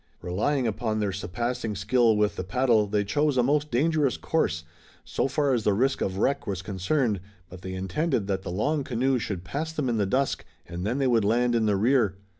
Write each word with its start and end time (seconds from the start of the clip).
Relying 0.23 0.65
upon 0.65 0.99
their 0.99 1.11
surpassing 1.11 1.75
skill 1.75 2.17
with 2.17 2.35
the 2.35 2.43
paddle, 2.43 2.87
they 2.87 3.03
chose 3.03 3.37
a 3.37 3.43
most 3.43 3.69
dangerous 3.69 4.17
course, 4.17 4.63
so 5.05 5.27
far 5.27 5.53
as 5.53 5.63
the 5.63 5.73
risk 5.75 6.01
of 6.01 6.17
wreck 6.17 6.47
was 6.47 6.63
concerned, 6.63 7.19
but 7.49 7.61
they 7.61 7.75
intended 7.75 8.25
that 8.25 8.41
the 8.41 8.49
long 8.49 8.83
canoe 8.83 9.19
should 9.19 9.43
pass 9.43 9.71
them 9.71 9.87
in 9.89 9.97
the 9.97 10.07
dusk, 10.07 10.43
and 10.67 10.87
then 10.87 10.97
they 10.97 11.05
would 11.05 11.23
land 11.23 11.53
in 11.53 11.67
the 11.67 11.75
rear. 11.77 12.15